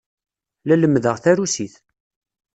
La 0.67 0.75
lemmdeɣ 0.77 1.15
tarusit. 1.23 1.75